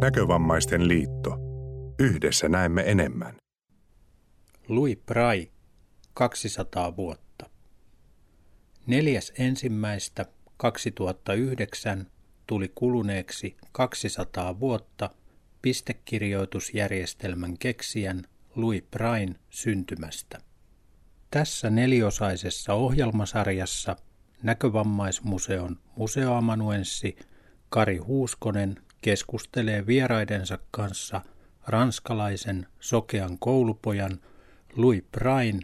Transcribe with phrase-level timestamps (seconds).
[0.00, 1.38] Näkövammaisten liitto.
[1.98, 3.36] Yhdessä näemme enemmän.
[4.68, 5.48] Louis Braille,
[6.14, 7.50] 200 vuotta.
[8.86, 10.26] Neljäs ensimmäistä
[10.56, 12.06] 2009
[12.46, 15.10] tuli kuluneeksi 200 vuotta
[15.62, 18.22] pistekirjoitusjärjestelmän keksijän
[18.56, 20.38] Louis Brain syntymästä.
[21.30, 23.96] Tässä neliosaisessa ohjelmasarjassa
[24.42, 27.16] Näkövammaismuseon museoamanuenssi
[27.68, 31.20] Kari Huuskonen keskustelee vieraidensa kanssa
[31.66, 34.20] ranskalaisen sokean koulupojan
[34.76, 35.60] Louis Brain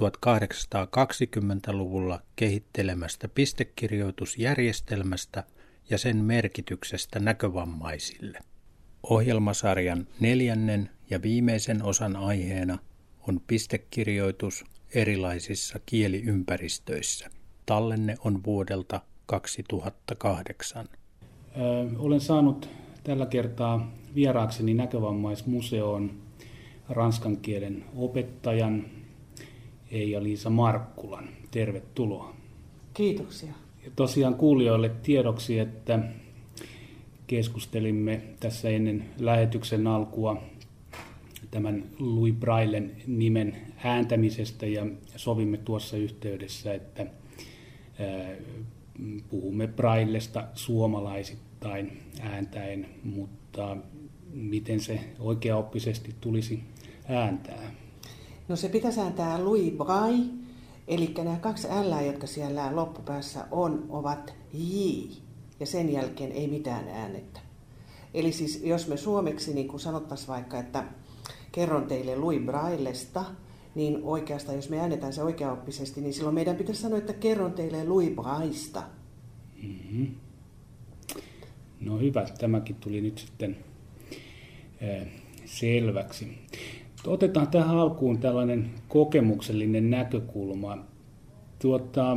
[0.00, 5.44] 1820-luvulla kehittelemästä pistekirjoitusjärjestelmästä
[5.90, 8.38] ja sen merkityksestä näkövammaisille.
[9.02, 12.78] Ohjelmasarjan neljännen ja viimeisen osan aiheena
[13.28, 14.64] on pistekirjoitus
[14.94, 17.30] erilaisissa kieliympäristöissä.
[17.66, 20.88] Tallenne on vuodelta 2008.
[21.98, 22.68] Olen saanut
[23.04, 26.10] tällä kertaa vieraakseni näkövammaismuseoon
[26.88, 28.84] ranskan kielen opettajan
[29.90, 31.28] Eija-Liisa Markkulan.
[31.50, 32.34] Tervetuloa.
[32.94, 33.52] Kiitoksia.
[33.84, 35.98] Ja tosiaan kuulijoille tiedoksi, että
[37.26, 40.42] keskustelimme tässä ennen lähetyksen alkua
[41.50, 47.06] tämän Louis Braillen nimen ääntämisestä ja sovimme tuossa yhteydessä, että
[49.30, 51.51] puhumme Braillesta suomalaisittain
[52.20, 53.76] ääntäen, mutta
[54.32, 56.62] miten se oikeaoppisesti tulisi
[57.08, 57.72] ääntää?
[58.48, 60.32] No se pitäisi ääntää Louis Braille,
[60.88, 64.76] eli nämä kaksi L, jotka siellä loppupäässä on, ovat J,
[65.60, 67.40] ja sen jälkeen ei mitään äänettä.
[68.14, 70.84] Eli siis jos me suomeksi niin kuin sanottaisiin vaikka, että
[71.52, 73.24] kerron teille Louis Braillesta,
[73.74, 77.84] niin oikeastaan jos me äännetään se oikeaoppisesti, niin silloin meidän pitäisi sanoa, että kerron teille
[77.84, 78.82] Louis Braista.
[79.62, 80.14] Mm-hmm.
[81.84, 83.56] No hyvä, tämäkin tuli nyt sitten
[84.82, 85.06] äh,
[85.44, 86.38] selväksi.
[87.06, 90.78] Otetaan tähän alkuun tällainen kokemuksellinen näkökulma.
[91.58, 92.16] Tuota,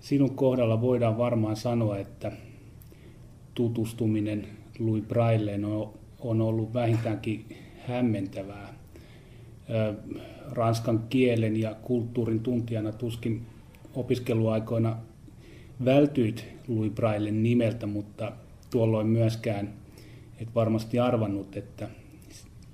[0.00, 2.32] sinun kohdalla voidaan varmaan sanoa, että
[3.54, 4.46] tutustuminen
[4.78, 7.44] Louis Brailleen on, on ollut vähintäänkin
[7.88, 8.74] hämmentävää.
[10.50, 13.46] Ranskan kielen ja kulttuurin tuntijana tuskin
[13.94, 14.96] opiskeluaikoina
[15.84, 18.32] vältyit Louis Braillen nimeltä, mutta
[18.70, 19.74] tuolloin myöskään
[20.38, 21.88] et varmasti arvannut, että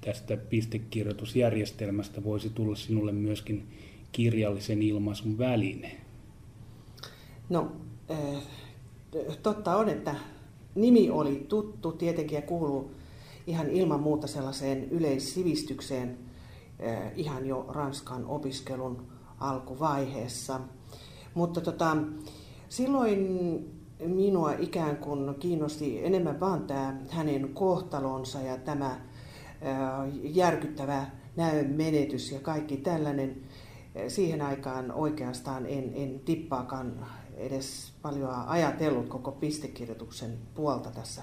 [0.01, 3.69] tästä pistekirjoitusjärjestelmästä voisi tulla sinulle myöskin
[4.13, 6.01] kirjallisen ilmaisun väline.
[7.49, 7.73] No,
[8.11, 8.43] äh,
[9.43, 10.15] totta on, että
[10.75, 12.91] nimi oli tuttu tietenkin ja kuuluu
[13.47, 16.19] ihan ilman muuta sellaiseen yleissivistykseen
[16.87, 19.07] äh, ihan jo Ranskan opiskelun
[19.41, 20.61] alkuvaiheessa.
[21.35, 21.97] Mutta tota,
[22.69, 23.19] silloin
[24.07, 29.01] minua ikään kuin kiinnosti enemmän vaan tämä hänen kohtalonsa ja tämä
[30.23, 31.07] järkyttävä
[31.37, 33.37] näön menetys ja kaikki tällainen.
[34.09, 37.07] Siihen aikaan oikeastaan en, en tippaakaan
[37.37, 41.23] edes paljon ajatellut koko pistekirjoituksen puolta tässä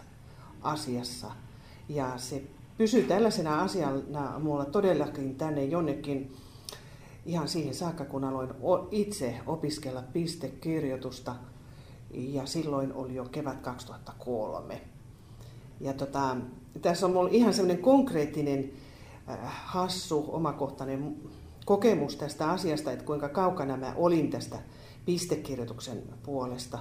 [0.62, 1.32] asiassa.
[1.90, 2.44] Ja se
[2.78, 6.34] pysyy tällaisena asiana mulla todellakin tänne jonnekin
[7.26, 8.50] ihan siihen saakka, kun aloin
[8.92, 11.36] itse opiskella pistekirjoitusta.
[12.12, 14.82] Ja silloin oli jo kevät 2003.
[15.82, 16.38] Ja tota,
[16.82, 18.72] tässä on mulla ihan semmoinen konkreettinen
[19.30, 21.16] äh, hassu, omakohtainen
[21.66, 24.60] kokemus tästä asiasta, että kuinka kaukana mä olin tästä
[25.06, 26.80] pistekirjoituksen puolesta.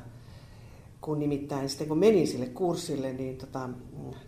[1.00, 3.69] Kun nimittäin sitten kun menin sille kurssille, niin tota,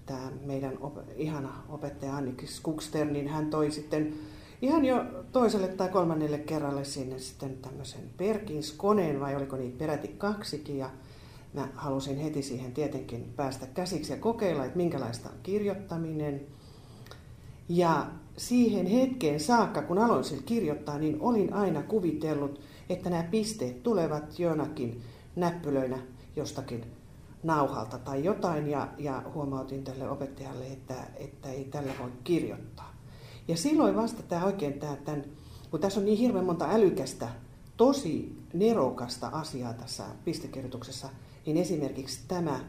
[0.06, 4.14] tämä meidän op, ihana opettaja Annikki Skukster, niin hän toi sitten
[4.62, 10.78] ihan jo toiselle tai kolmannelle kerralle sinne sitten tämmöisen Perkins-koneen, vai oliko niitä peräti kaksikin,
[10.78, 10.90] ja
[11.54, 16.40] mä halusin heti siihen tietenkin päästä käsiksi ja kokeilla, että minkälaista on kirjoittaminen.
[17.68, 18.06] Ja
[18.36, 24.38] siihen hetkeen saakka, kun aloin sillä kirjoittaa, niin olin aina kuvitellut, että nämä pisteet tulevat
[24.38, 25.02] jonakin
[25.36, 25.98] näppylöinä
[26.36, 26.84] jostakin
[27.42, 32.95] nauhalta tai jotain ja, ja huomautin tälle opettajalle, että, että ei tällä voi kirjoittaa.
[33.48, 35.24] Ja silloin vasta tämä oikein, tämä, tämän,
[35.70, 37.28] kun tässä on niin hirveän monta älykästä,
[37.76, 41.08] tosi nerokasta asiaa tässä pistekirjoituksessa,
[41.46, 42.60] niin esimerkiksi tämä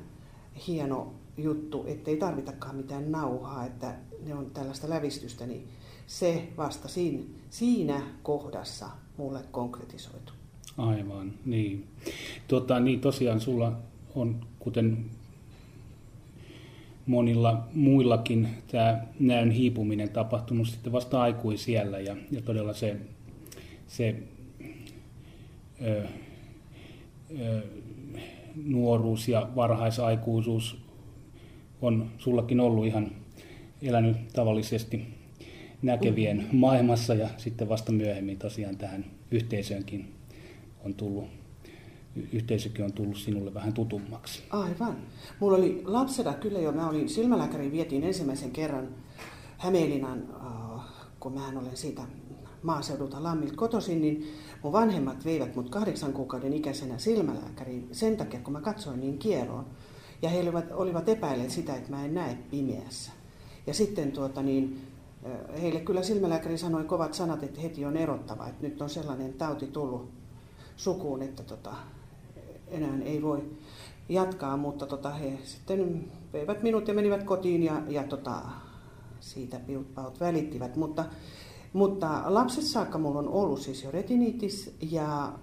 [0.68, 3.96] hieno juttu, ettei tarvitakaan mitään nauhaa, että
[4.26, 5.68] ne on tällaista lävistystä, niin
[6.08, 10.34] se vasta siinä, siinä kohdassa mulle konkretisoitu.
[10.78, 11.88] Aivan, niin.
[12.48, 13.72] Tota, niin tosiaan sulla
[14.16, 15.06] on, kuten
[17.08, 22.98] monilla muillakin, tämä näön hiipuminen tapahtunut sitten vasta aikuisiellä ja, ja todella se,
[23.88, 24.16] se
[25.82, 26.04] ö,
[27.40, 27.62] ö,
[28.66, 30.78] nuoruus ja varhaisaikuisuus
[31.82, 33.12] on sullakin ollut ihan
[33.82, 35.06] elänyt tavallisesti
[35.82, 40.14] näkevien maailmassa ja sitten vasta myöhemmin tosiaan tähän yhteisöönkin
[40.86, 41.37] on tullut,
[42.34, 44.44] yhteisökin on tullut sinulle vähän tutummaksi.
[44.50, 44.98] Aivan.
[45.40, 48.88] Mulla oli lapsena kyllä jo, mä olin silmälääkärin vietiin ensimmäisen kerran
[49.58, 50.82] Hämeenlinnan, äh,
[51.20, 52.02] kun mä olen siitä
[52.64, 54.34] maaseudulta Lammilta kotoisin, niin
[54.64, 59.66] mun vanhemmat veivät mut kahdeksan kuukauden ikäisenä silmälääkäriin sen takia, kun mä katsoin niin kieroon.
[60.22, 63.12] Ja he olivat, olivat epäilleet sitä, että mä en näe pimeässä.
[63.68, 64.82] Ja sitten tuota niin,
[65.62, 69.68] heille kyllä silmälääkäri sanoi kovat sanat, että heti on erottava, että nyt on sellainen tauti
[69.68, 70.10] tullut
[70.76, 71.76] sukuun, että tota,
[72.70, 73.44] enää ei voi
[74.10, 78.42] jatkaa, mutta tota, he sitten veivät minut ja menivät kotiin ja, ja tota,
[79.20, 80.76] siitä piutpaut välittivät.
[80.76, 81.06] Mutta,
[81.74, 85.34] mutta lapsessa saakka mulla on ollut siis jo retiniitis ja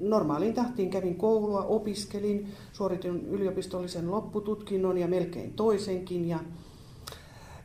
[0.00, 6.38] normaaliin tahtiin kävin koulua, opiskelin, suoritin yliopistollisen loppututkinnon ja melkein toisenkin ja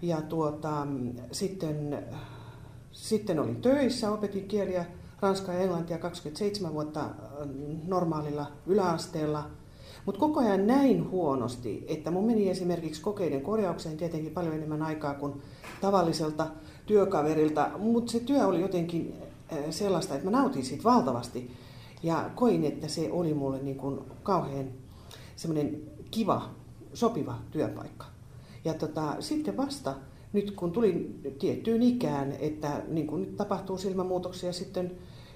[0.04, 0.88] ja tuota,
[1.32, 2.06] sitten,
[2.92, 4.86] sitten olin töissä, opetin kieliä
[5.24, 7.12] ranskaa ja englantia 27 vuotta äh,
[7.88, 9.48] normaalilla yläasteella.
[10.06, 15.14] Mutta koko ajan näin huonosti, että mun meni esimerkiksi kokeiden korjaukseen tietenkin paljon enemmän aikaa
[15.14, 15.42] kuin
[15.82, 16.48] tavalliselta
[16.86, 17.70] työkaverilta.
[17.78, 19.16] Mutta se työ oli jotenkin
[19.54, 21.52] äh, sellaista, että mä nautin siitä valtavasti.
[22.04, 24.68] Ja koin, että se oli mulle niin kuin kauhean
[25.36, 25.82] semmoinen
[26.12, 26.50] kiva,
[26.94, 28.06] sopiva työpaikka.
[28.66, 29.96] Ja tota, sitten vasta
[30.34, 34.92] nyt kun tulin tiettyyn ikään, että niin kuin nyt tapahtuu silmämuutoksia sitten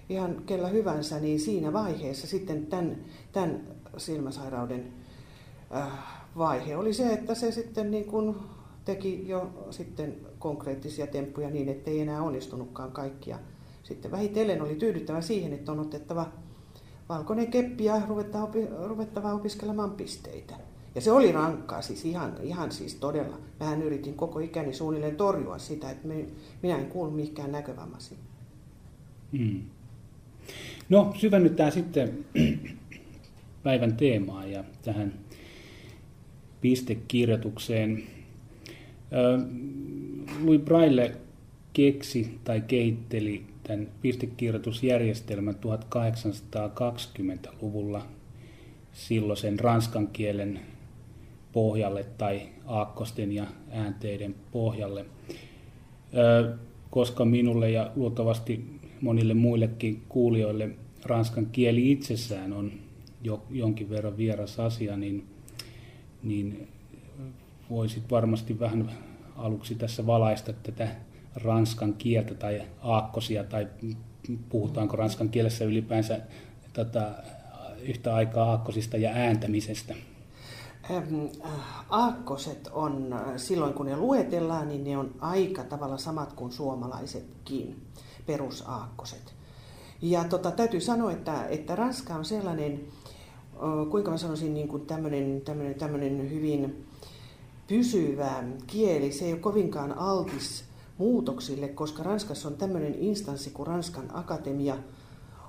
[0.10, 2.98] ihan kellä hyvänsä, niin siinä vaiheessa sitten tämän,
[3.32, 3.68] tämän
[3.98, 4.94] silmäsairauden
[5.76, 5.88] äh,
[6.38, 8.36] vaihe oli se, että se sitten niin kuin
[8.86, 13.40] teki jo sitten konkreettisia temppuja niin, ettei enää onnistunutkaan kaikkia.
[13.84, 16.26] Sitten vähitellen oli tyydyttävä siihen, että on otettava
[17.10, 18.02] valkoinen keppi ja
[18.86, 20.56] ruvettava opiskelemaan pisteitä.
[20.96, 23.38] Ja se oli rankkaa, siis ihan, ihan siis todella.
[23.60, 26.08] Mähän yritin koko ikäni suunnilleen torjua sitä, että
[26.62, 28.20] minä en kuulu mihinkään näkövammasiin.
[29.32, 29.62] Mm.
[30.90, 32.26] No, syvennytään sitten
[33.64, 35.14] päivän teemaan ja tähän
[36.62, 38.04] pistekirjoitukseen.
[40.44, 41.16] Louis Braille
[41.74, 48.06] keksi tai kehitteli tämän pistekirjoitusjärjestelmän 1820-luvulla
[48.94, 50.60] silloisen ranskan kielen
[51.54, 55.06] pohjalle tai aakkosten ja äänteiden pohjalle.
[56.90, 60.70] Koska minulle ja luultavasti monille muillekin kuulijoille
[61.06, 62.72] ranskan kieli itsessään on
[63.24, 65.28] jo, jonkin verran vieras asia, niin,
[66.24, 66.68] niin
[67.70, 68.92] voisit varmasti vähän
[69.36, 70.88] aluksi tässä valaista tätä
[71.36, 73.68] ranskan kieltä tai aakkosia, tai
[74.50, 76.20] puhutaanko ranskan kielessä ylipäänsä
[76.74, 77.24] tätä
[77.82, 79.96] yhtä aikaa aakkosista ja ääntämisestä.
[80.92, 81.04] Äh,
[81.90, 87.76] aakkoset on, äh, silloin kun ne luetellaan, niin ne on aika tavalla samat kuin suomalaisetkin,
[88.28, 89.34] perusaakkoset.
[90.02, 92.82] Ja tota, täytyy sanoa, että, että Ranska on sellainen,
[93.92, 96.86] kuinka mä sanoisin, niin kuin tämmöinen, tämmöinen, tämmöinen hyvin
[97.68, 99.12] pysyvä kieli.
[99.12, 100.64] Se ei ole kovinkaan altis
[100.98, 104.78] muutoksille, koska Ranskassa on tämmöinen instanssi kuin Ranskan akatemia,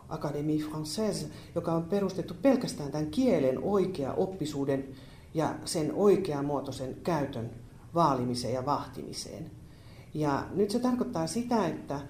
[0.08, 4.88] Académie Française, joka on perustettu pelkästään tämän kielen oikea oppisuuden
[5.34, 7.50] ja sen oikeamuotoisen käytön
[7.94, 9.50] vaalimiseen ja vahtimiseen.
[10.14, 12.00] Ja nyt se tarkoittaa sitä, että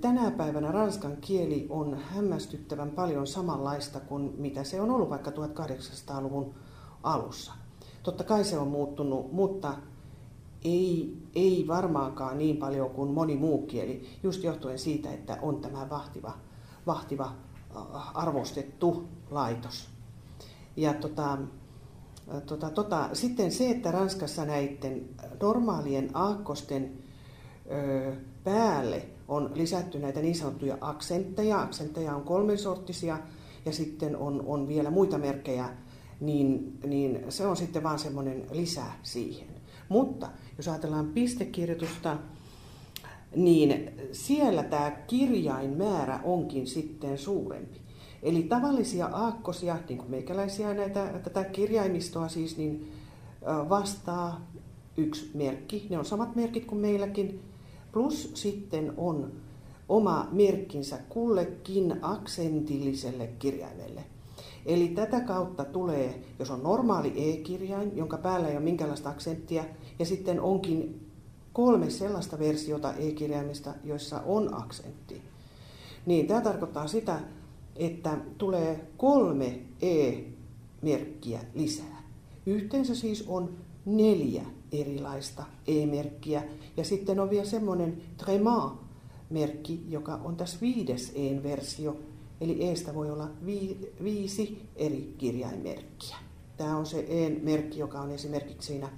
[0.00, 6.54] tänä päivänä ranskan kieli on hämmästyttävän paljon samanlaista kuin mitä se on ollut vaikka 1800-luvun
[7.02, 7.52] alussa.
[8.02, 9.74] Totta kai se on muuttunut, mutta
[10.64, 15.90] ei, ei varmaankaan niin paljon kuin moni muu kieli, just johtuen siitä, että on tämä
[15.90, 16.32] vahtiva,
[16.86, 17.32] vahtiva
[18.14, 19.88] arvostettu laitos.
[20.76, 21.38] Ja tota,
[22.46, 25.08] Tota, tota, sitten se, että Ranskassa näiden
[25.42, 26.98] normaalien aakkosten
[27.70, 28.12] ö,
[28.44, 31.62] päälle on lisätty näitä niin sanottuja aksentteja.
[31.62, 33.18] Aksentteja on kolmensorttisia
[33.66, 35.68] ja sitten on, on vielä muita merkkejä,
[36.20, 39.48] niin, niin se on sitten vaan semmoinen lisä siihen.
[39.88, 42.16] Mutta jos ajatellaan pistekirjoitusta,
[43.36, 47.80] niin siellä tämä kirjainmäärä onkin sitten suurempi.
[48.22, 52.92] Eli tavallisia aakkosia, niin kuin meikäläisiä näitä, tätä kirjaimistoa siis, niin
[53.68, 54.46] vastaa
[54.96, 55.86] yksi merkki.
[55.90, 57.40] Ne on samat merkit kuin meilläkin.
[57.92, 59.32] Plus sitten on
[59.88, 64.04] oma merkkinsä kullekin aksentilliselle kirjaimelle.
[64.66, 69.64] Eli tätä kautta tulee, jos on normaali e-kirjain, jonka päällä ei ole minkäänlaista aksenttia,
[69.98, 71.06] ja sitten onkin
[71.52, 75.22] kolme sellaista versiota e-kirjaimista, joissa on aksentti.
[76.06, 77.20] Niin tämä tarkoittaa sitä,
[77.76, 82.02] että tulee kolme E-merkkiä lisää.
[82.46, 83.56] Yhteensä siis on
[83.86, 86.42] neljä erilaista e-merkkiä.
[86.76, 91.96] Ja sitten on vielä semmoinen Trema-merkki, joka on tässä viides e-versio.
[92.40, 96.16] Eli eestä voi olla vi- viisi eri kirjainmerkkiä.
[96.56, 98.88] Tämä on se e-merkki, joka on esimerkiksi siinä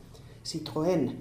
[0.44, 1.12] Citroën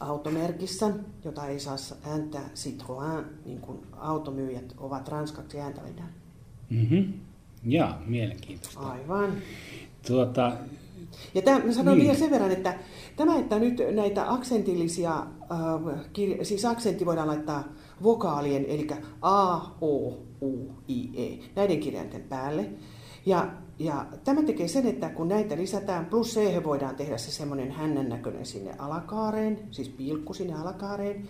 [0.00, 0.90] automerkissä,
[1.24, 6.12] jota ei saa ääntää Citroën, niin kuin automyyjät ovat ranskaksi ääntävänään.
[6.70, 7.12] Mm-hmm.
[7.64, 8.80] Ja, mielenkiintoista.
[8.80, 9.32] Aivan.
[10.06, 10.52] Tuota,
[11.34, 12.04] ja tämä, mä sanon Niin.
[12.04, 12.78] vielä sen verran, että
[13.16, 17.64] tämä, että nyt näitä aksentillisia, äh, kir- siis aksentti voidaan laittaa
[18.02, 18.86] vokaalien, eli
[19.22, 20.08] A, O,
[20.42, 22.66] U, I, E, näiden kirjainten päälle.
[23.26, 27.70] Ja, ja tämä tekee sen, että kun näitä lisätään, plus C voidaan tehdä se semmoinen
[27.70, 31.28] hännän näköinen sinne alakaareen, siis pilkku sinne alakaareen,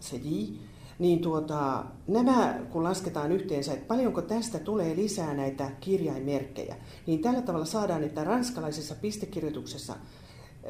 [0.00, 0.28] se J,
[0.98, 7.42] niin tuota, nämä kun lasketaan yhteensä, että paljonko tästä tulee lisää näitä kirjainmerkkejä, niin tällä
[7.42, 9.96] tavalla saadaan, että ranskalaisessa pistekirjoituksessa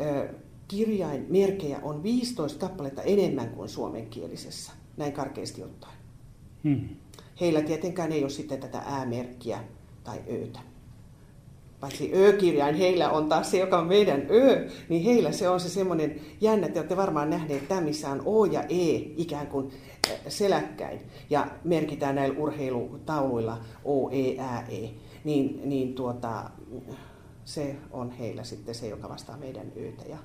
[0.00, 0.28] ö,
[0.68, 5.96] kirjainmerkkejä on 15 kappaletta enemmän kuin suomenkielisessä, näin karkeasti ottaen.
[6.64, 6.88] hmm.
[7.40, 9.64] Heillä tietenkään ei ole sitten tätä äämerkkiä
[10.04, 10.58] tai öötä.
[11.80, 15.68] Paitsi ö-kirjain, heillä on taas se, joka on meidän ö, niin heillä se on se
[15.68, 19.70] semmoinen jännä, te olette varmaan nähneet tämä, missä on O ja E ikään kuin
[20.28, 24.36] seläkkäin ja merkitään näillä urheilutauluilla O, E,
[25.24, 26.50] niin, niin tuota,
[27.44, 30.18] se on heillä sitten se, joka vastaa meidän öitä ja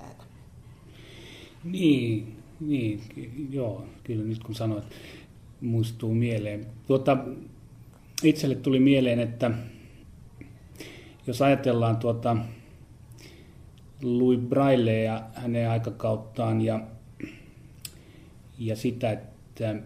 [0.00, 0.24] äätä.
[1.64, 3.00] Niin, niin,
[3.50, 4.84] joo, kyllä nyt kun sanoit,
[5.60, 6.66] muistuu mieleen.
[6.86, 7.16] Tuota,
[8.22, 9.50] itselle tuli mieleen, että
[11.26, 12.36] jos ajatellaan tuota
[14.02, 16.80] Louis Braille ja hänen aikakauttaan ja,
[18.60, 19.76] ja sitä, että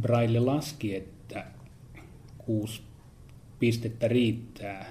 [0.00, 1.44] Braille laski, että
[2.38, 2.82] kuusi
[3.58, 4.86] pistettä riittää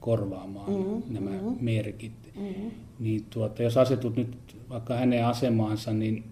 [0.00, 1.56] korvaamaan mm-hmm, nämä mm-hmm.
[1.60, 2.70] merkit, mm-hmm.
[2.98, 6.24] niin tuota, jos asetut nyt vaikka hänen asemaansa, niin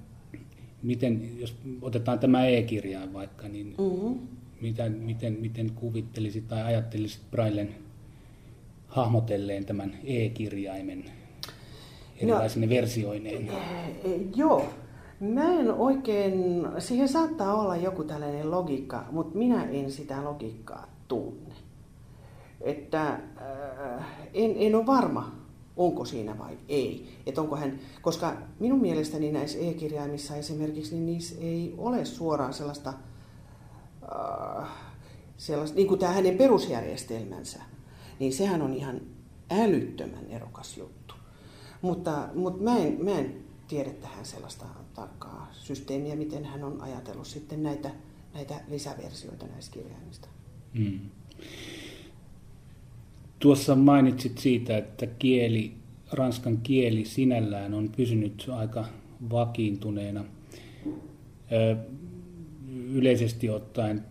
[0.83, 4.19] miten, jos otetaan tämä e-kirjain vaikka, niin Mm-hmm.
[4.61, 7.75] mitä, miten, miten kuvittelisit tai ajattelisit Braillen
[8.89, 11.05] hahmotelleen tämän e-kirjaimen
[12.17, 13.49] erilaisine no, versioineen?
[13.49, 14.69] Eh, Joo.
[15.21, 21.55] Mä en oikein, siihen saattaa olla joku tällainen logiikka, mutta minä en sitä logiikkaa tunne.
[22.61, 25.33] Että äh, en, en ole varma,
[25.77, 27.09] onko siinä vai ei.
[27.27, 32.95] Että onko hän, koska minun mielestäni näissä e-kirjaimissa esimerkiksi, niin niissä ei ole suoraan sellaista,
[34.59, 34.69] äh,
[35.37, 37.61] sellaista niin kuin tämä hänen perusjärjestelmänsä,
[38.19, 39.01] niin sehän on ihan
[39.51, 41.15] älyttömän erokas juttu.
[41.83, 47.27] Mutta, mutta mä, en, mä en tiedä tähän sellaista tarkkaa systeemiä, miten hän on ajatellut
[47.27, 47.91] sitten näitä,
[48.35, 50.29] näitä lisäversioita näistä kirjaimista.
[50.79, 51.01] Hmm.
[53.39, 55.75] Tuossa mainitsit siitä, että kieli,
[56.13, 58.85] ranskan kieli sinällään on pysynyt aika
[59.31, 60.25] vakiintuneena.
[62.69, 64.05] Yleisesti ottaen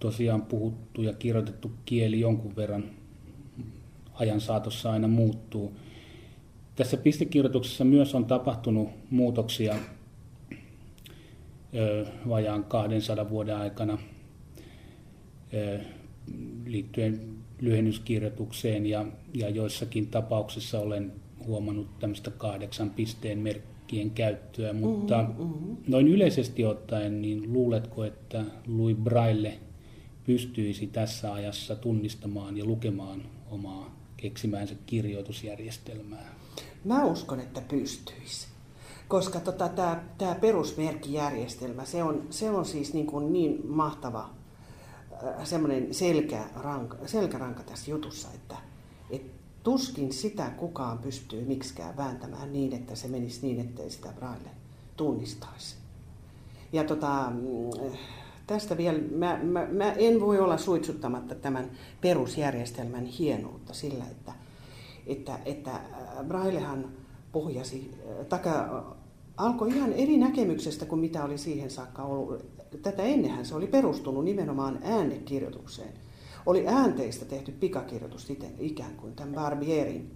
[0.00, 2.84] tosiaan puhuttu ja kirjoitettu kieli jonkun verran
[4.14, 5.72] ajan saatossa aina muuttuu.
[6.80, 9.76] Tässä pistekirjoituksessa myös on tapahtunut muutoksia
[11.74, 13.98] ö, vajaan 200 vuoden aikana
[15.54, 15.80] ö,
[16.66, 17.20] liittyen
[17.60, 21.12] lyhennyskirjoitukseen ja, ja joissakin tapauksissa olen
[21.46, 25.76] huomannut tämmöistä kahdeksan pisteen merkkien käyttöä, mutta mm-hmm.
[25.86, 29.58] noin yleisesti ottaen, niin luuletko, että Louis Braille
[30.24, 36.39] pystyisi tässä ajassa tunnistamaan ja lukemaan omaa keksimäänsä kirjoitusjärjestelmää?
[36.84, 38.48] Mä uskon, että pystyisi.
[39.08, 39.68] Koska tota,
[40.18, 44.30] tämä perusmerkkijärjestelmä, se on, se on siis niin, kuin niin mahtava
[45.44, 48.56] semmoinen selkäranka, selkäranka tässä jutussa, että
[49.10, 49.22] et
[49.62, 54.50] tuskin sitä kukaan pystyy miksikään vääntämään niin, että se menisi niin, ettei sitä Braille
[54.96, 55.76] tunnistaisi.
[56.72, 57.32] Ja tota,
[58.46, 61.70] tästä vielä, mä, mä, mä en voi olla suitsuttamatta tämän
[62.00, 64.32] perusjärjestelmän hienoutta sillä, että,
[65.06, 65.80] että, että
[66.24, 66.88] Braillehan
[67.32, 67.94] pohjasi,
[68.28, 68.84] taka,
[69.36, 72.44] alkoi ihan eri näkemyksestä kuin mitä oli siihen saakka ollut.
[72.82, 75.92] Tätä ennenhän se oli perustunut nimenomaan äänekirjoitukseen.
[76.46, 80.10] Oli äänteistä tehty pikakirjoitus siten, ikään kuin tämän Barbierin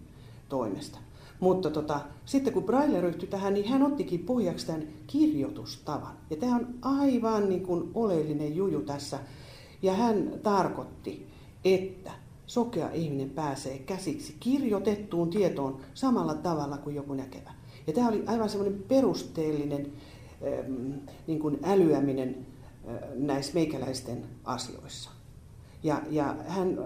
[0.49, 0.99] toimesta.
[1.41, 6.17] Mutta tota, sitten kun Braille ryhtyi tähän, niin hän ottikin pohjaksi tämän kirjoitustavan.
[6.31, 9.19] Ja tämä on aivan niin kuin oleellinen juju tässä.
[9.83, 11.27] Ja hän tarkoitti,
[11.65, 12.11] että
[12.47, 17.55] sokea ihminen pääsee käsiksi kirjoitettuun tietoon samalla tavalla kuin joku näkevä.
[17.87, 19.93] Ja tämä oli aivan semmoinen perusteellinen
[21.27, 22.47] niin kuin älyäminen
[23.15, 25.11] näissä meikäläisten asioissa.
[25.83, 26.79] Ja, ja hän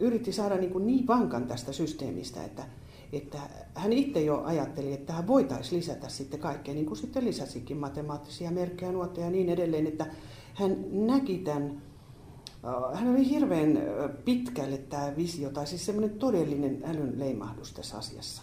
[0.00, 2.64] yritti saada niin, kuin niin vankan tästä systeemistä, että,
[3.12, 3.38] että
[3.74, 8.50] hän itse jo ajatteli, että tähän voitaisiin lisätä sitten kaikkea, niin kuin sitten lisäsikin matemaattisia
[8.50, 10.06] merkkejä, nuotteja ja niin edelleen, että
[10.54, 11.82] hän näki tämän,
[12.94, 13.82] hän oli hirveän äh,
[14.24, 18.42] pitkälle tämä visio, tai siis semmoinen todellinen älyn leimahdus tässä asiassa.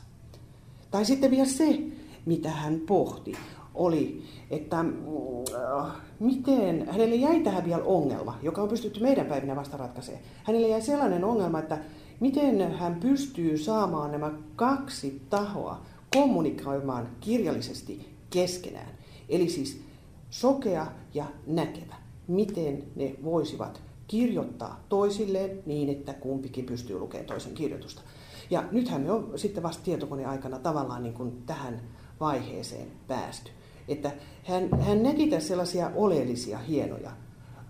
[0.92, 1.80] Tai sitten vielä se,
[2.26, 3.34] mitä hän pohti,
[3.74, 9.78] oli, että äh, miten, hänelle jäi tähän vielä ongelma, joka on pystytty meidän päivinä vasta
[9.78, 10.24] ratkaisemaan.
[10.44, 11.78] Hänelle jäi sellainen ongelma, että
[12.20, 15.82] miten hän pystyy saamaan nämä kaksi tahoa
[16.16, 18.92] kommunikoimaan kirjallisesti keskenään.
[19.30, 19.82] Eli siis
[20.30, 21.96] sokea ja näkevä.
[22.28, 28.02] Miten ne voisivat kirjoittaa toisilleen niin, että kumpikin pystyy lukemaan toisen kirjoitusta.
[28.50, 31.82] Ja nythän me on sitten vasta tietokoneaikana tavallaan niin kuin tähän
[32.20, 33.52] vaiheeseen päästy.
[33.88, 34.12] Että
[34.44, 37.12] hän, hän näki tässä sellaisia oleellisia, hienoja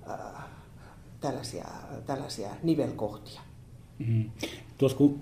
[0.09, 0.43] äh,
[1.21, 1.65] tällaisia,
[2.05, 3.41] tällaisia nivelkohtia.
[3.99, 4.31] Mm.
[4.77, 5.21] Tuossa, kun,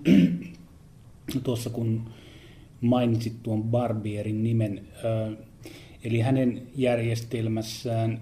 [1.44, 2.10] tuossa kun
[2.82, 5.38] mainitsit tuon Barbierin nimen, äh,
[6.04, 8.22] eli hänen järjestelmässään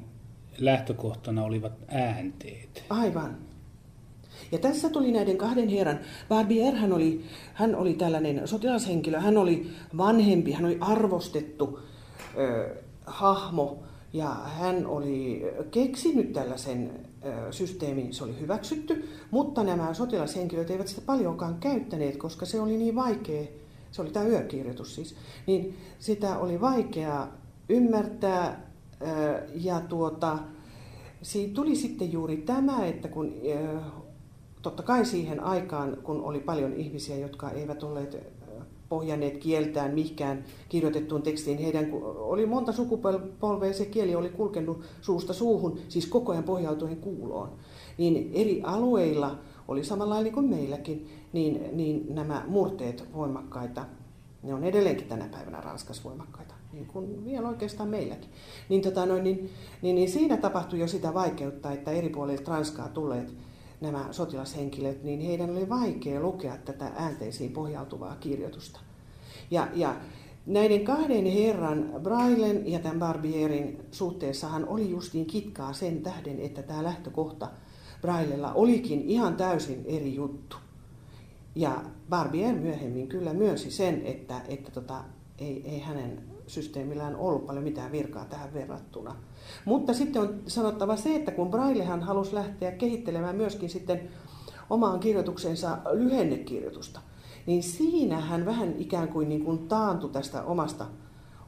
[0.62, 2.84] lähtökohtana olivat äänteet.
[2.90, 3.38] Aivan.
[4.52, 6.00] Ja tässä tuli näiden kahden herran.
[6.30, 11.80] Barbier hän oli, hän oli tällainen sotilashenkilö, hän oli vanhempi, hän oli arvostettu
[12.38, 12.76] ö,
[13.06, 13.84] hahmo.
[14.14, 16.92] Ja hän oli keksinyt tällaisen
[17.26, 22.78] ö, systeemin, se oli hyväksytty, mutta nämä sotilashenkilöt eivät sitä paljonkaan käyttäneet, koska se oli
[22.78, 23.44] niin vaikea,
[23.92, 25.16] se oli tämä yökirjoitus siis,
[25.48, 27.28] niin sitä oli vaikea
[27.70, 28.69] ymmärtää
[29.56, 30.38] ja tuota,
[31.22, 33.34] siinä tuli sitten juuri tämä, että kun
[34.62, 38.18] totta kai siihen aikaan, kun oli paljon ihmisiä, jotka eivät olleet
[38.90, 41.58] pohjanneet kieltään mihinkään kirjoitettuun tekstiin.
[41.58, 41.88] Heidän
[42.18, 47.50] oli monta sukupolvea, se kieli oli kulkenut suusta suuhun, siis koko ajan pohjautuen kuuloon.
[47.98, 53.86] Niin eri alueilla oli samalla lailla kuin meilläkin, niin, niin nämä murteet voimakkaita,
[54.44, 58.30] ne on edelleenkin tänä päivänä Ranskassa voimakkaita, niin kuin vielä oikeastaan meilläkin.
[58.70, 59.50] Niin, tota noin, niin,
[59.82, 63.34] niin, niin siinä tapahtui jo sitä vaikeutta, että eri puolilta Ranskaa tulleet
[63.82, 68.80] nämä sotilashenkilöt, niin heidän oli vaikea lukea tätä äänteisiin pohjautuvaa kirjoitusta.
[69.52, 69.96] Ja, ja
[70.46, 76.84] näiden kahden herran, Brailen ja tämän Barbierin suhteessahan oli justiin kitkaa sen tähden, että tämä
[76.84, 77.50] lähtökohta
[78.02, 80.56] Braillella olikin ihan täysin eri juttu.
[81.56, 85.04] Ja Barbier myöhemmin kyllä myönsi sen, että, että tota,
[85.40, 89.16] ei, ei hänen systeemillään ollut paljon mitään virkaa tähän verrattuna.
[89.66, 94.10] Mutta sitten on sanottava se, että kun Braillehan halusi lähteä kehittelemään myöskin sitten
[94.70, 97.02] omaan kirjoituksensa lyhennekirjoitusta,
[97.46, 100.86] niin siinä hän vähän ikään kuin, niin kuin taantui tästä omasta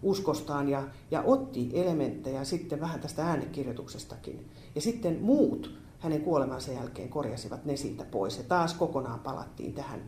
[0.04, 4.50] uskostaan ja, ja otti elementtejä sitten vähän tästä äänekirjoituksestakin.
[4.76, 10.02] Ja sitten muut hänen kuolemansa jälkeen korjasivat ne siitä pois ja taas kokonaan palattiin tähän,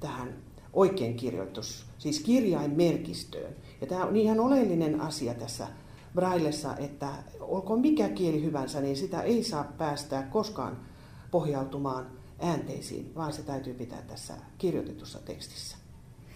[0.00, 0.34] tähän
[0.72, 3.52] oikein kirjoitus, siis kirjainmerkistöön.
[3.80, 5.66] Ja tämä on ihan oleellinen asia tässä
[6.14, 7.08] Braillessa, että
[7.40, 10.76] olkoon mikä kieli hyvänsä, niin sitä ei saa päästää koskaan
[11.30, 12.06] pohjautumaan
[12.40, 15.76] äänteisiin, vaan se täytyy pitää tässä kirjoitetussa tekstissä.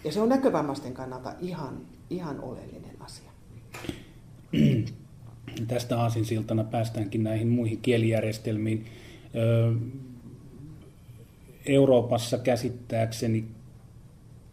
[0.05, 3.31] Ja se on näkövammaisten kannalta ihan, ihan oleellinen asia.
[5.69, 8.87] Tästä aasinsiltana päästäänkin näihin muihin kielijärjestelmiin.
[11.67, 13.45] Euroopassa käsittääkseni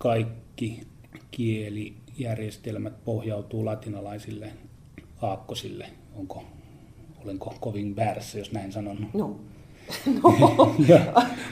[0.02, 0.82] kaikki
[1.32, 4.54] kielijärjestelmät pohjautuu latinalaisille
[5.22, 5.90] aakkosille.
[6.16, 6.44] Onko,
[7.24, 9.08] olenko kovin väärässä, jos näin sanon?
[9.14, 9.40] No,
[10.24, 10.36] No,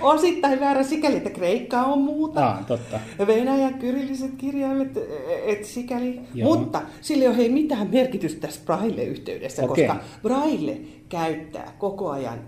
[0.02, 2.50] osittain väärä sikäli, että Kreikka on muuta.
[2.50, 3.00] Ah, totta.
[3.28, 4.98] Venäjä, kyrilliset kirjaimet,
[5.46, 6.22] et sikäli.
[6.34, 6.56] Joo.
[6.56, 9.88] Mutta sillä ei ole hei mitään merkitystä tässä Braille-yhteydessä, okay.
[9.88, 10.78] koska Braille
[11.10, 12.40] käyttää koko ajan,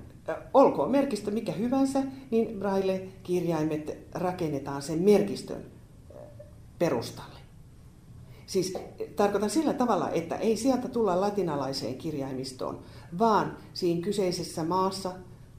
[0.53, 5.65] olkoon merkistö mikä hyvänsä, niin Braille-kirjaimet rakennetaan sen merkistön
[6.81, 7.39] perustalle.
[8.45, 8.73] Siis
[9.15, 12.79] tarkoitan sillä tavalla, että ei sieltä tulla latinalaiseen kirjaimistoon,
[13.19, 15.11] vaan siinä kyseisessä maassa,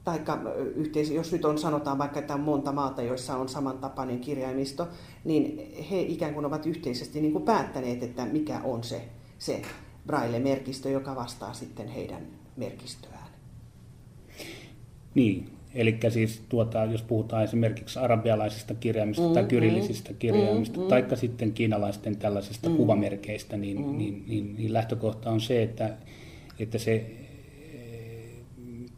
[0.03, 0.19] tai
[1.13, 4.87] jos nyt on sanotaan vaikka, että on monta maata, joissa on samantapainen kirjaimisto,
[5.23, 9.09] niin he ikään kuin ovat yhteisesti niin kuin päättäneet, että mikä on se,
[9.39, 9.61] se
[10.07, 13.27] braille-merkistö, joka vastaa sitten heidän merkistöään.
[15.15, 20.87] Niin, Eli siis tuota, jos puhutaan esimerkiksi arabialaisista kirjaimista mm, tai kyrillisistä mm, kirjaimista, mm,
[20.87, 23.97] taikka sitten kiinalaisten tällaisista mm, kuvamerkeistä, niin, mm.
[23.97, 25.97] niin, niin, niin lähtökohta on se, että,
[26.59, 28.29] että se eh,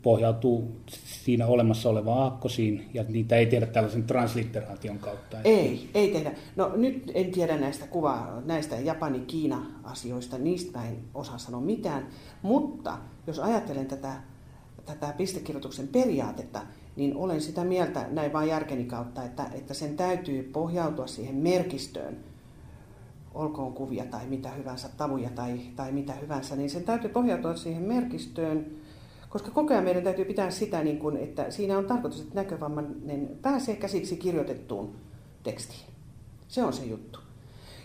[0.02, 5.38] pohjautuu siinä olemassa olevaan aakkosiin, ja niitä ei tehdä tällaisen translitteraation kautta.
[5.44, 6.32] Ei, ei tehdä.
[6.56, 12.08] No nyt en tiedä näistä kuva, näistä Japani-Kiina-asioista, niistä en osaa sanoa mitään,
[12.42, 14.14] mutta jos ajattelen tätä
[14.86, 16.62] tätä pistekirjoituksen periaatetta,
[16.96, 22.18] niin olen sitä mieltä näin vain järkeni kautta, että, että sen täytyy pohjautua siihen merkistöön,
[23.34, 27.84] olkoon kuvia tai mitä hyvänsä, tavuja tai, tai mitä hyvänsä, niin sen täytyy pohjautua siihen
[27.84, 28.66] merkistöön,
[29.30, 33.30] koska koko ajan meidän täytyy pitää sitä, niin kuin, että siinä on tarkoitus, että näkövammainen
[33.42, 34.96] pääsee käsiksi kirjoitettuun
[35.44, 35.86] tekstiin.
[36.48, 37.20] Se on se juttu.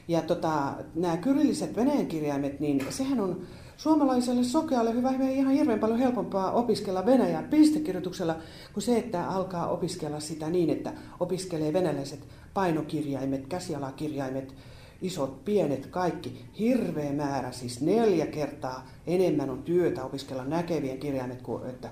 [0.09, 3.43] Ja tota, nämä kyrilliset venäjän kirjaimet, niin sehän on
[3.83, 8.37] suomalaiselle sokealle hyvä, hyvä ihan hirveän paljon helpompaa opiskella venäjää pistekirjoituksella
[8.73, 12.21] kuin se, että alkaa opiskella sitä niin, että opiskelee venäläiset
[12.55, 14.55] painokirjaimet, käsialakirjaimet,
[15.03, 16.45] isot, pienet, kaikki.
[16.59, 21.91] Hirveä määrä, siis neljä kertaa enemmän on työtä opiskella näkevien kirjaimet kuin että,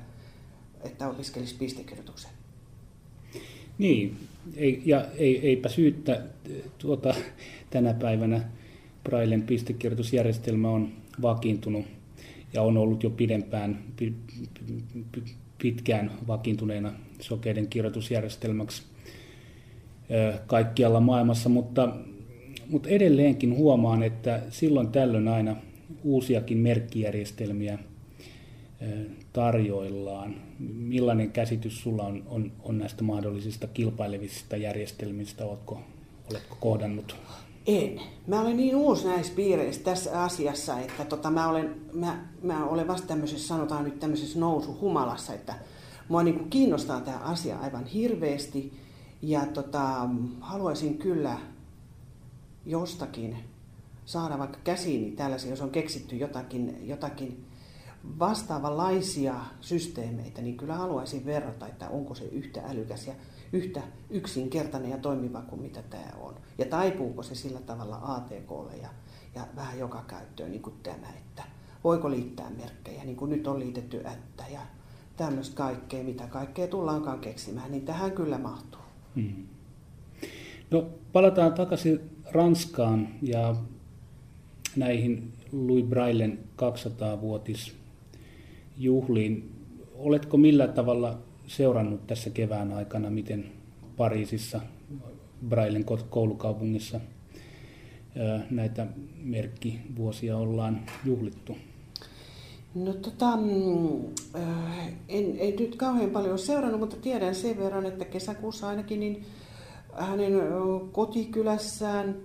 [0.84, 2.30] että opiskelisi pistekirjoituksen.
[3.78, 4.16] Niin,
[4.56, 6.22] ei, ja ei, eipä syyttä
[6.78, 7.14] tuota,
[7.70, 8.40] tänä päivänä
[9.04, 11.86] Brailen pistekirjoitusjärjestelmä on vakiintunut
[12.52, 13.78] ja on ollut jo pidempään,
[15.62, 18.82] pitkään vakiintuneena sokeiden kirjoitusjärjestelmäksi
[20.46, 21.96] kaikkialla maailmassa, mutta,
[22.70, 25.56] mutta edelleenkin huomaan, että silloin tällöin aina
[26.04, 27.78] uusiakin merkkijärjestelmiä
[29.32, 30.34] tarjoillaan.
[30.74, 35.44] Millainen käsitys sulla on, on, on näistä mahdollisista kilpailevista järjestelmistä?
[35.44, 35.80] Oletko,
[36.30, 37.16] oletko kohdannut?
[37.66, 38.00] En.
[38.26, 42.88] Mä olen niin uusi näissä piireissä tässä asiassa, että tota, mä, olen, mä, mä olen
[42.88, 45.54] vasta tämmöisessä, sanotaan nyt tämmöisessä nousuhumalassa, että
[46.08, 48.80] mua niin kuin kiinnostaa tämä asia aivan hirveästi
[49.22, 50.08] ja tota,
[50.40, 51.38] haluaisin kyllä
[52.66, 53.36] jostakin
[54.04, 57.44] saada vaikka käsiini tällaisia, jos on keksitty jotakin, jotakin
[58.18, 63.14] vastaavanlaisia systeemeitä, niin kyllä haluaisin verrata, että onko se yhtä älykäs ja
[63.52, 66.34] yhtä yksinkertainen ja toimiva kuin mitä tämä on.
[66.58, 68.88] Ja taipuuko se sillä tavalla ATKlle ja,
[69.34, 71.42] ja vähän joka käyttöön niin kuin tämä, että
[71.84, 74.60] voiko liittää merkkejä, niin kuin nyt on liitetty ättä ja
[75.16, 78.80] tämmöistä kaikkea, mitä kaikkea tullaankaan keksimään, niin tähän kyllä mahtuu.
[79.14, 79.46] Hmm.
[80.70, 82.00] No palataan takaisin
[82.32, 83.56] Ranskaan ja
[84.76, 89.52] näihin Louis Braillen 200-vuotisjuhliin.
[89.94, 93.52] Oletko millä tavalla seurannut tässä kevään aikana, miten
[93.96, 94.60] Pariisissa,
[95.48, 97.00] Brailen koulukaupungissa
[98.50, 98.86] näitä
[99.22, 101.56] merkkivuosia ollaan juhlittu?
[102.74, 104.04] No tota, mm,
[105.08, 109.24] en, en nyt kauhean paljon seurannut, mutta tiedän sen verran, että kesäkuussa ainakin niin
[109.92, 110.32] hänen
[110.92, 112.16] kotikylässään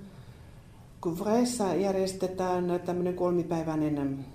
[1.02, 4.26] Couvreessa järjestetään tämmöinen kolmipäiväinen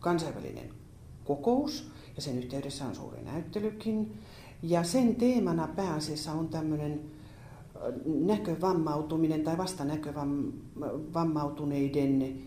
[0.00, 0.70] kansainvälinen
[1.24, 4.18] kokous ja sen yhteydessä on suuri näyttelykin.
[4.62, 7.00] Ja sen teemana pääasiassa on tämmöinen
[8.04, 12.38] näkövammautuminen tai vasta näkövammautuneiden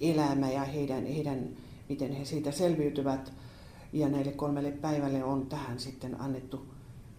[0.00, 1.48] elämä ja heidän, heidän,
[1.88, 3.32] miten he siitä selviytyvät.
[3.92, 6.66] Ja näille kolmelle päivälle on tähän sitten annettu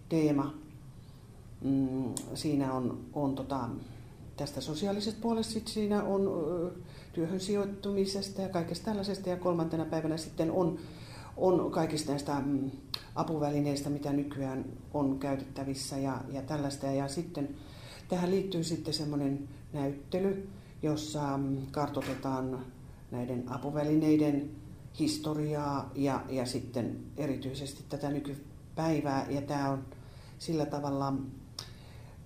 [0.08, 0.54] teema.
[1.64, 3.68] Mm, siinä on, on tota,
[4.36, 6.30] tästä sosiaalisesta puolesta, sit siinä on
[7.12, 9.28] työhön sijoittumisesta ja kaikesta tällaisesta.
[9.28, 10.78] Ja kolmantena päivänä sitten on
[11.36, 12.70] on kaikista näistä mm,
[13.14, 14.64] apuvälineistä, mitä nykyään
[14.94, 16.86] on käytettävissä ja, ja tällaista.
[16.86, 17.48] Ja sitten
[18.08, 20.48] tähän liittyy sitten semmoinen näyttely,
[20.82, 22.64] jossa mm, kartoitetaan
[23.10, 24.50] näiden apuvälineiden
[24.98, 29.26] historiaa ja, ja sitten erityisesti tätä nykypäivää.
[29.30, 29.84] Ja tämä on
[30.38, 31.14] sillä tavalla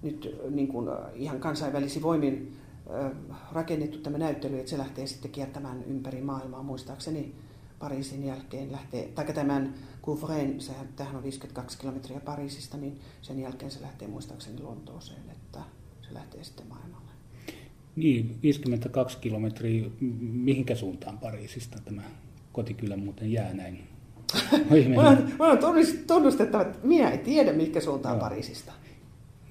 [0.03, 2.57] nyt niin kuin ihan kansainvälisin voimin
[3.53, 7.35] rakennettu tämä näyttely, että se lähtee sitten kiertämään ympäri maailmaa muistaakseni
[7.79, 13.71] Pariisin jälkeen lähtee, tai tämän Couvrain, sehän tähän on 52 kilometriä Pariisista, niin sen jälkeen
[13.71, 15.59] se lähtee muistaakseni Lontooseen, että
[16.03, 17.11] se lähtee sitten maailmalle.
[17.97, 22.03] Niin, 52 kilometriä, mihinkä suuntaan Pariisista tämä
[22.53, 23.89] kotikylä muuten jää näin?
[25.39, 25.59] mä on
[26.07, 28.21] tunnustettava, että minä en tiedä, mihinkä suuntaan no.
[28.21, 28.73] Pariisista.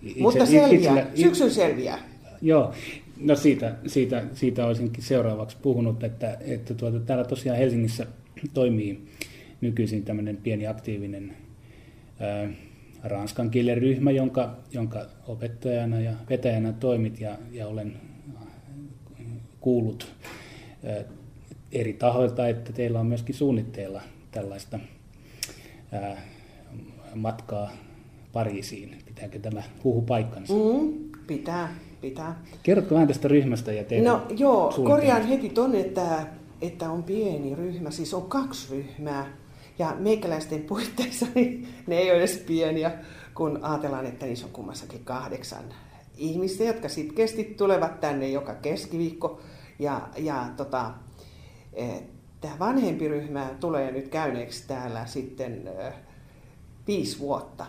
[0.01, 1.99] Itse, Mutta selviää, itse, syksyn selviää.
[2.41, 2.73] Joo,
[3.19, 8.07] No siitä, siitä, siitä olisinkin seuraavaksi puhunut, että, että tuota, täällä tosiaan Helsingissä
[8.53, 9.05] toimii
[9.61, 11.35] nykyisin tämmöinen pieni aktiivinen
[12.19, 12.49] ää,
[13.03, 17.97] ranskan kielen ryhmä, jonka, jonka opettajana ja vetäjänä toimit ja, ja olen
[19.59, 20.07] kuullut
[20.85, 21.03] ää,
[21.71, 24.01] eri tahoilta, että teillä on myöskin suunnitteilla
[24.31, 24.79] tällaista
[25.91, 26.21] ää,
[27.15, 27.71] matkaa
[28.33, 28.95] Pariisiin.
[29.05, 30.53] Pitääkö tämä huhu paikkansa?
[30.53, 30.93] Mm,
[31.27, 31.75] pitää
[32.09, 32.43] pitää.
[32.63, 36.27] Kerrotko vähän tästä ryhmästä ja teidän No joo, korjaan heti tuonne, että,
[36.61, 39.27] että on pieni ryhmä, siis on kaksi ryhmää.
[39.79, 42.91] Ja meikäläisten puitteissa niin ne ei ole edes pieniä,
[43.35, 45.63] kun ajatellaan, että niissä on kummassakin kahdeksan
[46.17, 49.39] ihmistä, jotka sitkeästi tulevat tänne joka keskiviikko.
[49.79, 50.91] Ja, ja tota,
[52.41, 55.69] tämä vanhempi ryhmä tulee nyt käyneeksi täällä sitten
[56.87, 57.65] viisi vuotta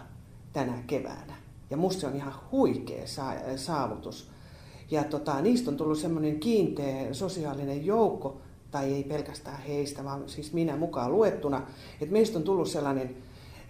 [0.53, 1.46] tänä keväänä.
[1.70, 3.02] Ja musta se on ihan huikea
[3.57, 4.31] saavutus.
[4.90, 10.52] Ja tota, niistä on tullut semmoinen kiinteä sosiaalinen joukko, tai ei pelkästään heistä, vaan siis
[10.52, 11.62] minä mukaan luettuna,
[12.00, 13.16] että meistä on tullut sellainen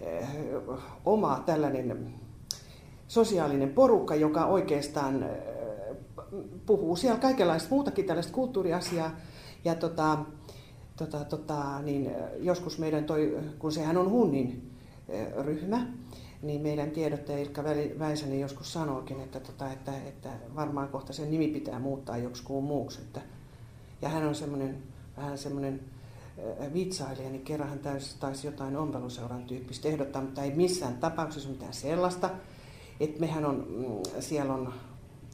[0.00, 0.28] eh,
[1.04, 2.14] oma tällainen
[3.09, 5.30] sosiaalinen porukka, joka oikeastaan eh,
[6.66, 9.11] puhuu siellä kaikenlaista muutakin tällaista kulttuuriasiaa.
[9.64, 10.18] Ja tota,
[10.96, 14.70] tota, tota, niin joskus meidän toi, kun sehän on hunnin
[15.09, 15.87] eh, ryhmä,
[16.42, 17.64] niin meidän tiedottaja Ilkka
[17.99, 23.01] Väisänen joskus sanoikin, että, tota, että, että varmaan kohta sen nimi pitää muuttaa joksikuun muuksi.
[23.01, 23.20] Että,
[24.03, 24.83] ja hän on semmoinen
[25.16, 25.81] vähän semmoinen
[26.61, 31.49] äh, vitsailija, niin kerran hän täysin taisi jotain ompeluseuran tyyppistä ehdottaa, mutta ei missään tapauksessa
[31.49, 32.31] mitään sellaista.
[33.01, 34.72] Että mehän on, mm, siellä on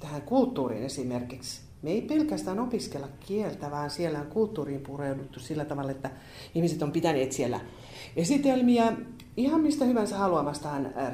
[0.00, 5.90] tähän kulttuuriin esimerkiksi, me ei pelkästään opiskella kieltä, vaan siellä on kulttuuriin pureuduttu sillä tavalla,
[5.90, 6.10] että
[6.54, 7.60] ihmiset on pitäneet siellä
[8.16, 8.92] esitelmiä
[9.36, 11.12] ihan mistä hyvänsä haluamastaan äh,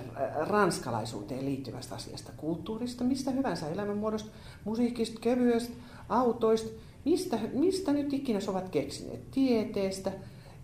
[0.48, 4.30] ranskalaisuuteen liittyvästä asiasta, kulttuurista, mistä hyvänsä elämänmuodosta,
[4.64, 5.74] musiikista, kevyestä,
[6.08, 6.70] autoista,
[7.04, 10.12] mistä, mistä nyt ikinä ovat keksineet, tieteestä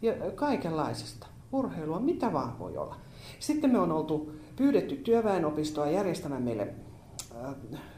[0.03, 2.97] ja kaikenlaisesta, urheilua, mitä vaan voi olla.
[3.39, 6.75] Sitten me on oltu pyydetty työväenopistoa järjestämään meille
[7.45, 7.55] äh,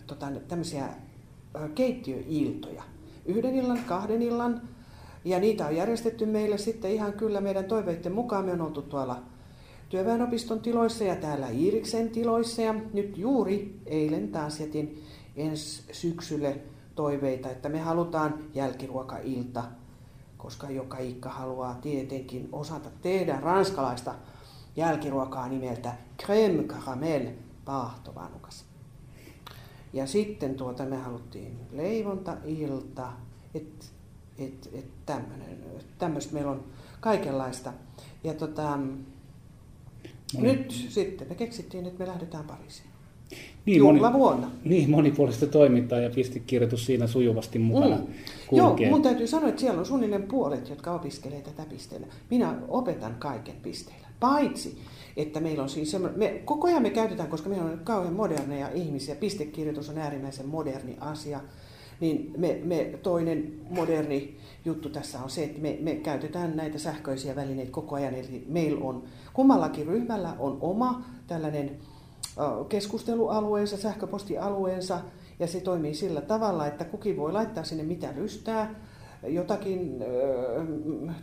[0.06, 0.94] tota, tämmöisiä äh,
[1.74, 2.82] keittiöiltoja.
[3.26, 4.68] Yhden illan, kahden illan,
[5.26, 8.44] ja niitä on järjestetty meille sitten ihan kyllä meidän toiveiden mukaan.
[8.44, 9.22] Me on oltu tuolla
[9.88, 12.62] työväenopiston tiloissa ja täällä Iiriksen tiloissa.
[12.62, 15.02] Ja nyt juuri eilen taas jätin
[15.36, 16.60] ensi syksylle
[16.94, 19.64] toiveita, että me halutaan jälkiruokailta,
[20.36, 24.14] koska joka ikka haluaa tietenkin osata tehdä ranskalaista
[24.76, 27.28] jälkiruokaa nimeltä crème caramel
[27.64, 28.64] paahtovanukas.
[29.92, 33.12] Ja sitten tuota me haluttiin leivontailta,
[33.54, 33.95] että
[34.38, 34.84] et, et
[35.98, 36.64] tämmöistä meillä on
[37.00, 37.72] kaikenlaista.
[38.24, 40.40] Ja tota, no.
[40.40, 42.88] nyt sitten me keksittiin, että me lähdetään Pariisiin.
[43.66, 43.82] Niin.
[43.82, 44.00] Moni,
[44.64, 48.06] niin, monipuolista toimintaa ja pistekirjoitus siinä sujuvasti mukana mm.
[48.52, 52.06] Joo, mun täytyy sanoa, että siellä on suunnilleen puolet, jotka opiskelee tätä pisteellä.
[52.30, 54.06] Minä opetan kaiken pisteellä.
[54.20, 54.78] Paitsi,
[55.16, 58.68] että meillä on siis semmoinen, me, koko ajan me käytetään, koska meillä on kauhean moderneja
[58.68, 61.40] ihmisiä, pistekirjoitus on äärimmäisen moderni asia,
[62.00, 67.36] niin me, me toinen moderni juttu tässä on se, että me, me käytetään näitä sähköisiä
[67.36, 71.76] välineitä koko ajan, eli meillä on, kummallakin ryhmällä on oma tällainen
[72.68, 75.00] keskustelualueensa, sähköpostialueensa,
[75.38, 78.74] ja se toimii sillä tavalla, että kukin voi laittaa sinne mitä lystää,
[79.22, 80.04] jotakin,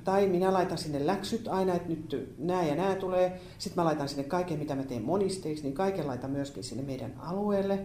[0.03, 3.39] tai minä laitan sinne läksyt aina, että nyt nämä ja nämä tulee.
[3.57, 7.13] Sitten mä laitan sinne kaiken, mitä mä teen monisteiksi, niin kaiken laitan myöskin sinne meidän
[7.19, 7.79] alueelle.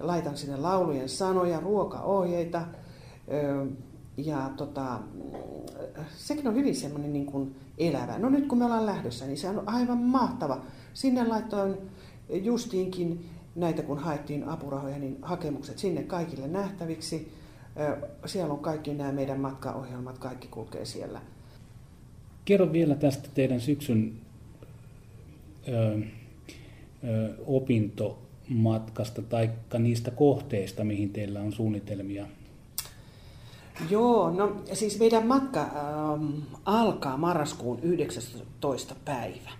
[0.00, 2.62] Laitan sinne laulujen sanoja, ruokaohjeita.
[4.16, 4.98] Ja tota,
[6.16, 8.18] sekin on hyvin semmoinen niin kuin elävä.
[8.18, 10.60] No nyt kun me ollaan lähdössä, niin se on aivan mahtava.
[10.94, 11.74] Sinne laitoin
[12.28, 17.32] justiinkin näitä kun haettiin apurahoja, niin hakemukset sinne kaikille nähtäviksi.
[18.26, 21.20] Siellä on kaikki nämä meidän matkaohjelmat, kaikki kulkee siellä.
[22.44, 24.12] Kerro vielä tästä teidän syksyn
[25.68, 25.98] ö,
[27.04, 27.34] ö,
[28.48, 32.26] opintomatkasta tai niistä kohteista, mihin teillä on suunnitelmia.
[33.90, 36.30] Joo, no siis meidän matka ähm,
[36.64, 38.94] alkaa marraskuun 19.
[39.04, 39.50] päivä.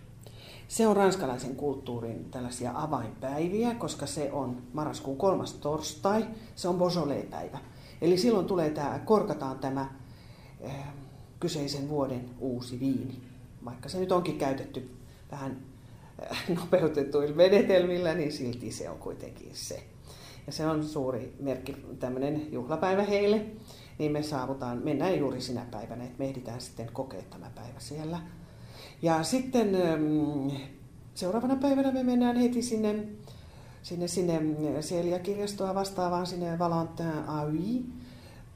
[0.69, 7.59] Se on ranskalaisen kulttuurin tällaisia avainpäiviä, koska se on marraskuun kolmas torstai, se on Beaujolais-päivä.
[8.01, 9.81] Eli silloin tulee tämä, korkataan tämä
[10.67, 10.73] äh,
[11.41, 13.21] kyseisen vuoden uusi viini.
[13.65, 14.91] Vaikka se nyt onkin käytetty
[15.31, 15.78] vähän äh,
[16.61, 19.83] nopeutetuilla menetelmillä, niin silti se on kuitenkin se.
[20.47, 23.47] Ja se on suuri merkki, tämmöinen juhlapäivä heille.
[23.99, 28.21] Niin me saavutaan, mennään juuri sinä päivänä, että me ehditään sitten kokea tämä päivä siellä–
[29.03, 30.49] ja sitten ähm,
[31.15, 33.05] seuraavana päivänä me mennään heti sinne,
[33.83, 34.41] sinne, sinne
[34.81, 37.85] Celia-kirjastoa vastaavaan sinne Valentin AI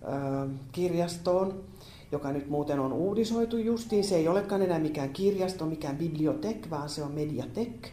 [0.09, 1.65] ähm, kirjastoon,
[2.13, 4.05] joka nyt muuten on uudisoitu justiin.
[4.05, 7.89] Se ei olekaan enää mikään kirjasto, mikään bibliotek, vaan se on mediatek,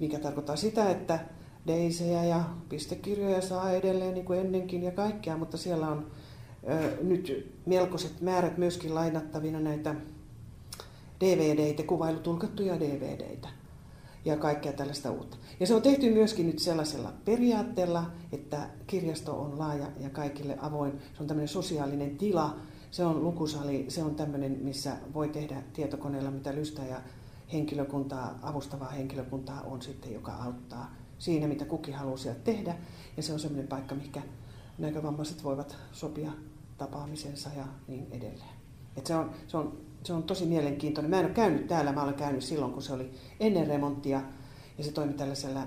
[0.00, 1.18] mikä tarkoittaa sitä, että
[1.66, 6.06] deisejä ja pistekirjoja saa edelleen niin kuin ennenkin ja kaikkea, mutta siellä on
[6.68, 9.94] ö, nyt melkoiset määrät myöskin lainattavina näitä
[11.20, 13.48] DVDitä, kuvailutulkattuja DVDitä
[14.24, 15.36] ja kaikkea tällaista uutta.
[15.60, 20.92] Ja se on tehty myöskin nyt sellaisella periaatteella, että kirjasto on laaja ja kaikille avoin.
[20.92, 22.56] Se on tämmöinen sosiaalinen tila,
[22.92, 27.00] se on lukusali, se on tämmöinen, missä voi tehdä tietokoneella mitä lystää ja
[27.52, 32.76] henkilökuntaa, avustavaa henkilökuntaa on sitten, joka auttaa siinä, mitä kukin haluaa tehdä.
[33.16, 34.22] Ja se on semmoinen paikka, mikä
[34.78, 36.32] näkövammaiset voivat sopia
[36.78, 38.54] tapaamisensa ja niin edelleen.
[38.96, 41.10] Et se, on, se on se on tosi mielenkiintoinen.
[41.10, 44.22] Mä en ole käynyt täällä, mä olen käynyt silloin, kun se oli ennen remonttia
[44.78, 45.66] ja se toimi tällaisella,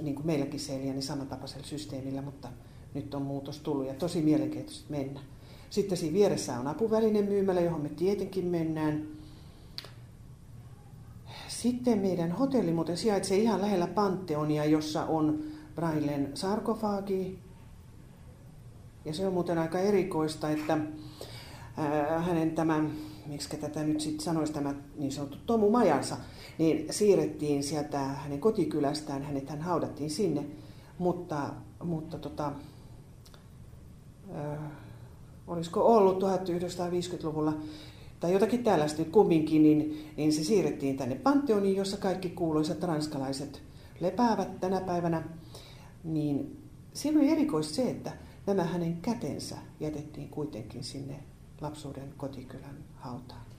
[0.00, 2.48] niin kuin meilläkin Seilia, niin samantapaisella systeemillä, mutta
[2.94, 5.20] nyt on muutos tullut ja tosi mielenkiintoista mennä.
[5.70, 9.06] Sitten siinä vieressä on apuvälinen myymälä, johon me tietenkin mennään.
[11.48, 15.42] Sitten meidän hotelli muuten sijaitsee ihan lähellä Panteonia, jossa on
[15.74, 17.38] Brailen sarkofaagi.
[19.04, 20.78] Ja se on muuten aika erikoista, että
[22.18, 22.84] hänen tämä,
[23.26, 26.16] miksi tätä nyt sitten sanoisi, tämä niin sanottu Tomu Majansa,
[26.58, 30.46] niin siirrettiin sieltä hänen kotikylästään, hänet hän haudattiin sinne,
[30.98, 31.50] mutta,
[31.84, 32.52] mutta tota,
[34.36, 34.58] äh,
[35.50, 37.52] olisiko ollut 1950-luvulla
[38.20, 43.62] tai jotakin tällaista kumminkin, niin, niin se siirrettiin tänne Panteoniin, jossa kaikki kuuluisat ranskalaiset
[44.00, 45.22] lepäävät tänä päivänä.
[46.04, 46.56] Niin
[46.92, 48.12] siinä oli erikoista se, että
[48.46, 51.16] nämä hänen kätensä jätettiin kuitenkin sinne
[51.60, 53.50] lapsuuden kotikylän hautaan.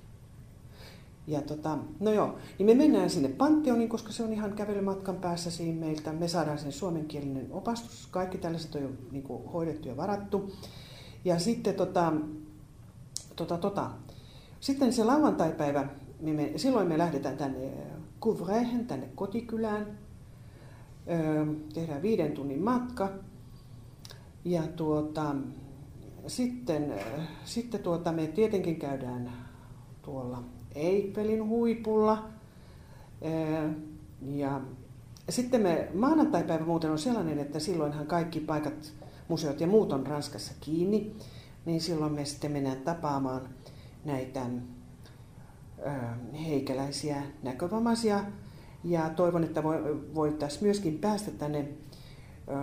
[1.27, 5.51] Ja tota, no joo, niin me mennään sinne Panteoniin, koska se on ihan kävelymatkan päässä
[5.51, 6.13] siinä meiltä.
[6.13, 8.07] Me saadaan sen suomenkielinen opastus.
[8.11, 10.51] Kaikki tällaiset on jo niin kuin, hoidettu ja varattu.
[11.25, 12.13] Ja sitten tota,
[13.35, 13.89] tota, tota.
[14.59, 15.87] Sitten se lauantaipäivä,
[16.21, 17.69] me, me, silloin me lähdetään tänne
[18.21, 19.97] Couvrehen, tänne kotikylään.
[21.09, 23.09] Öö, tehdään viiden tunnin matka.
[24.45, 25.35] Ja tuota,
[26.27, 26.93] sitten,
[27.45, 29.31] sitten tuota, me tietenkin käydään
[30.01, 30.43] tuolla
[30.75, 32.29] Eiffelin huipulla.
[34.21, 34.61] Ja
[35.29, 38.93] sitten me maanantaipäivä muuten on sellainen, että silloinhan kaikki paikat,
[39.31, 41.15] museot ja muut on Ranskassa kiinni,
[41.65, 43.49] niin silloin me sitten mennään tapaamaan
[44.05, 44.45] näitä
[46.45, 48.23] heikäläisiä näkövammaisia.
[48.83, 49.63] Ja toivon, että
[50.15, 51.67] voitaisiin myöskin päästä tänne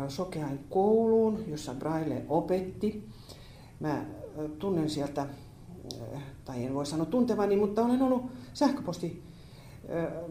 [0.08, 3.08] Sokean kouluun, jossa Braille opetti.
[3.80, 4.04] Mä
[4.58, 5.26] tunnen sieltä
[6.44, 9.22] tai en voi sanoa tuntevani, mutta olen ollut sähköposti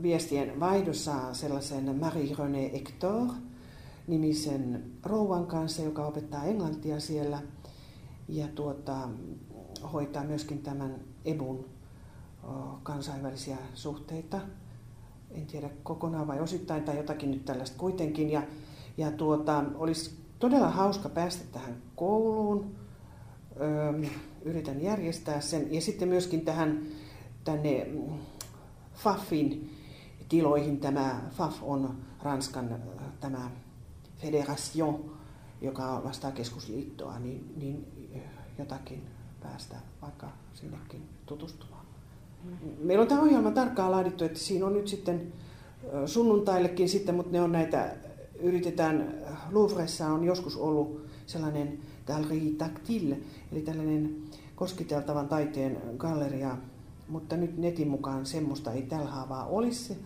[0.02, 3.28] viestien vaihdossa sellaisen Marie-René Hector
[4.08, 7.42] nimisen rouvan kanssa, joka opettaa englantia siellä
[8.28, 9.10] ja tuota,
[9.94, 11.66] hoitaa myöskin tämän EBUn
[12.84, 14.40] kansainvälisiä suhteita.
[15.32, 18.30] En tiedä kokonaan vai osittain tai jotakin nyt tällaista kuitenkin.
[18.30, 18.44] Ja,
[18.98, 22.76] ja tuota, olisi todella hauska päästä tähän kouluun
[24.42, 25.74] yritän järjestää sen.
[25.74, 26.82] Ja sitten myöskin tähän
[27.44, 27.88] tänne
[28.94, 29.78] FAFin
[30.30, 30.80] tiloihin.
[30.80, 32.76] Tämä FAF on Ranskan
[33.20, 33.52] tämä
[34.18, 35.18] federation,
[35.62, 37.88] joka vastaa keskusliittoa, niin, niin
[38.60, 39.04] jotakin
[39.44, 41.86] päästä vaikka sinnekin tutustumaan.
[42.80, 45.34] Meillä on tämä ohjelma tarkkaan laadittu, että siinä on nyt sitten
[46.06, 47.96] sunnuntaillekin sitten, mutta ne on näitä,
[48.40, 49.14] yritetään,
[49.52, 53.18] Louvressa on joskus ollut sellainen Galerie Tactile,
[53.52, 54.16] eli tällainen
[54.56, 56.58] koskiteltavan taiteen galleria,
[57.10, 59.98] mutta nyt netin mukaan semmoista ei tällä haavaa olisi.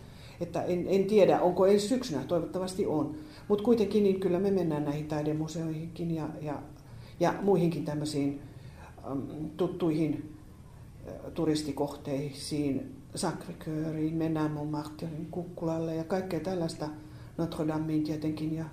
[0.42, 3.16] Että en, en tiedä, onko ensi syksynä, toivottavasti on.
[3.48, 6.62] Mutta kuitenkin niin kyllä me mennään näihin taidemuseoihinkin ja, ja,
[7.20, 8.42] ja muihinkin tämmöisiin
[9.12, 10.36] um, tuttuihin
[11.08, 16.90] uh, turistikohteisiin, Sacré-Cœuriin, mennään Montmartrein kukkulalle ja kaikkea tällaista,
[17.38, 18.66] Notre Dameen tietenkin ja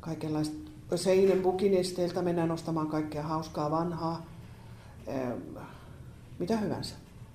[0.00, 4.26] kaikenlaista Seinenbukin esteiltä mennään ostamaan kaikkea hauskaa vanhaa,
[6.38, 6.94] mitä hyvänsä.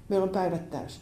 [0.10, 1.01] Meillä on päivät täysin.